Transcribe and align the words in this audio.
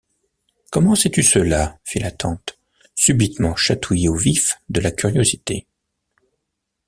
Comment 0.71 0.95
sais-tu 0.95 1.21
cela? 1.21 1.79
fit 1.83 1.99
la 1.99 2.09
tante, 2.09 2.57
subitement 2.95 3.55
chatouillée 3.55 4.09
au 4.09 4.15
vif 4.15 4.59
de 4.67 4.81
la 4.81 4.89
curiosité. 4.89 5.67